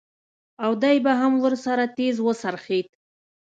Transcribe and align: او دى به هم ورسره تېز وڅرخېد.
او 0.63 0.71
دى 0.83 0.95
به 1.05 1.13
هم 1.21 1.33
ورسره 1.43 1.83
تېز 1.97 2.15
وڅرخېد. 2.25 2.87